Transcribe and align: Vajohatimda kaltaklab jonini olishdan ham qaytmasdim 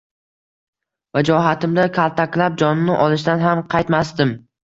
Vajohatimda 1.17 1.85
kaltaklab 1.99 2.57
jonini 2.63 2.97
olishdan 3.05 3.45
ham 3.45 3.63
qaytmasdim 3.77 4.35